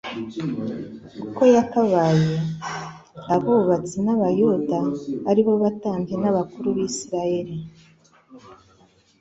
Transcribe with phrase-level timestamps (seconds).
[1.29, 2.33] uko yakabaye.
[3.33, 4.79] Abubatsi b’abayuda,
[5.29, 7.55] aribo batambyi n’abakuru b’Isiraheli,